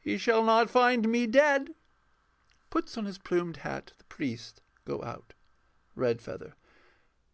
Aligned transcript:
He 0.00 0.16
shall 0.16 0.42
not 0.42 0.70
find 0.70 1.06
me 1.06 1.26
dead. 1.26 1.74
[Puts 2.70 2.96
on 2.96 3.04
his 3.04 3.18
plumed 3.18 3.58
hat. 3.58 3.92
The 3.98 4.04
priests 4.04 4.62
go 4.86 5.02
out.] 5.02 5.34
REDFEATHER. 5.94 6.54